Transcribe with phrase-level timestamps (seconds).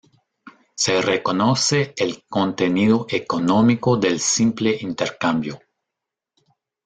[0.75, 5.61] Se reconoce el contenido económico del simple intercambio.